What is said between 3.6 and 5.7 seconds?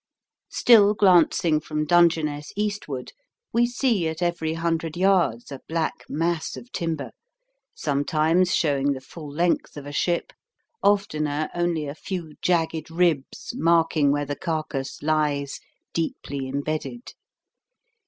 see at every hundred yards a